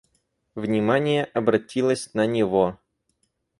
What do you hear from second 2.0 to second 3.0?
на него.